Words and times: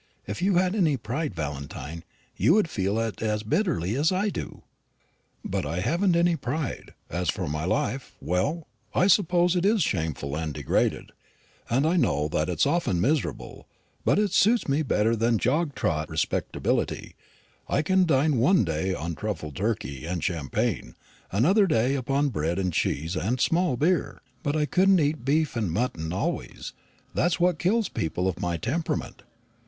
If 0.25 0.41
you 0.41 0.55
had 0.55 0.73
any 0.75 0.97
pride, 0.97 1.35
Valentine, 1.35 2.03
you 2.35 2.55
would 2.55 2.67
feel 2.71 2.97
it 2.99 3.21
as 3.21 3.43
bitterly 3.43 3.95
as 3.95 4.11
I 4.11 4.29
do." 4.29 4.63
"But 5.45 5.63
I 5.63 5.81
haven't 5.81 6.15
any 6.15 6.35
pride. 6.35 6.95
As 7.07 7.29
for 7.29 7.47
my 7.47 7.65
life, 7.65 8.15
well, 8.19 8.65
I 8.95 9.05
suppose 9.05 9.55
it 9.55 9.63
is 9.63 9.83
shameful 9.83 10.35
and 10.35 10.55
degraded, 10.55 11.11
and 11.69 11.85
I 11.85 11.97
know 11.97 12.27
that 12.29 12.49
it's 12.49 12.65
often 12.65 12.99
miserable; 12.99 13.67
but 14.03 14.17
it 14.17 14.31
suits 14.33 14.67
me 14.67 14.81
better 14.81 15.15
than 15.15 15.37
jog 15.37 15.75
trot 15.75 16.09
respectability, 16.09 17.13
I 17.69 17.83
can 17.83 18.07
dine 18.07 18.37
one 18.39 18.63
day 18.63 18.95
on 18.95 19.13
truffled 19.13 19.55
turkey 19.57 20.07
and 20.07 20.23
champagne, 20.23 20.95
another 21.31 21.67
day 21.67 21.93
upon 21.93 22.29
bread 22.29 22.57
and 22.57 22.73
cheese 22.73 23.15
and 23.15 23.39
small 23.39 23.77
beer; 23.77 24.19
but 24.41 24.55
I 24.55 24.65
couldn't 24.65 24.99
eat 24.99 25.23
beef 25.23 25.55
and 25.55 25.71
mutton 25.71 26.11
always. 26.11 26.73
That's 27.13 27.39
what 27.39 27.59
kills 27.59 27.87
people 27.87 28.27
of 28.27 28.39
my 28.41 28.57
temperament. 28.57 29.21